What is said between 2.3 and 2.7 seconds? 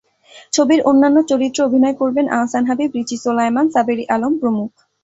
Ahsan